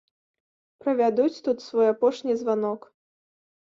Правядуць 0.85 1.43
тут 1.51 1.57
свой 1.69 1.87
апошні 1.95 2.33
званок. 2.43 2.93